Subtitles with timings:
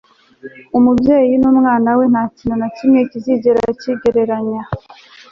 [0.77, 4.61] umubyeyi numwana we, ntakintu na kimwe kizigera kigereranya